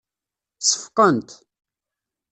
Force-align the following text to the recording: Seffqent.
Seffqent. 0.59 1.29